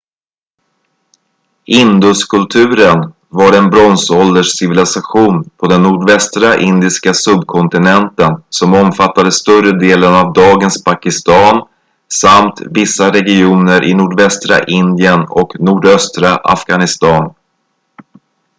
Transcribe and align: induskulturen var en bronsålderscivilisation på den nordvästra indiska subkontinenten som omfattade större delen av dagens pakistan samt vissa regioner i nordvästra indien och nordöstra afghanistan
induskulturen 1.65 3.13
var 3.29 3.53
en 3.53 3.69
bronsålderscivilisation 3.69 5.49
på 5.57 5.67
den 5.67 5.83
nordvästra 5.83 6.57
indiska 6.57 7.13
subkontinenten 7.13 8.43
som 8.49 8.73
omfattade 8.73 9.31
större 9.31 9.79
delen 9.79 10.13
av 10.15 10.33
dagens 10.33 10.83
pakistan 10.83 11.67
samt 12.13 12.61
vissa 12.65 13.09
regioner 13.13 13.83
i 13.83 13.93
nordvästra 13.93 14.63
indien 14.63 15.25
och 15.29 15.59
nordöstra 15.59 16.35
afghanistan 16.37 17.33